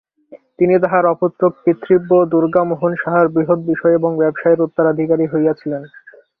[0.57, 5.81] তিনি তাঁহার অপুত্রক পিতৃব্য দুর্গামোহন সাহার বৃহৎ বিষয় এবং ব্যবসায়ের উত্তরাধিকারী হইয়াছিলেন।